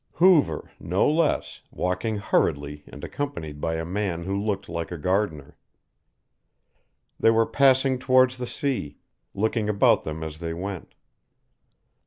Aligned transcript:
Hoover, 0.13 0.71
no 0.79 1.07
less, 1.07 1.61
walking 1.69 2.17
hurriedly 2.17 2.83
and 2.87 3.03
accompanied 3.03 3.61
by 3.61 3.75
a 3.75 3.85
man 3.85 4.23
who 4.23 4.35
looked 4.35 4.67
like 4.67 4.91
a 4.91 4.97
gardener. 4.97 5.55
They 7.19 7.29
were 7.29 7.45
passing 7.45 7.99
towards 7.99 8.39
the 8.39 8.47
sea, 8.47 8.97
looking 9.35 9.69
about 9.69 10.03
them 10.03 10.23
as 10.23 10.39
they 10.39 10.55
went. 10.55 10.95